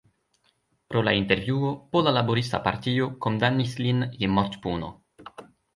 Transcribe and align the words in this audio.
Pro 0.91 1.03
la 1.07 1.13
intervjuo 1.17 1.75
Pola 1.97 2.15
Laborista 2.17 2.63
Partio 2.71 3.13
kondamnis 3.27 3.79
lin 3.87 4.05
je 4.25 4.33
mortpuno. 4.39 4.95